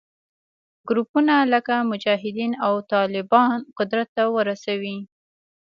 ګروپونه 0.89 1.35
لکه 1.53 1.75
مجاهدین 1.91 2.51
او 2.65 2.73
طالبان 2.93 3.57
قدرت 3.77 4.07
ته 4.15 4.23
ورسوي 4.35 4.97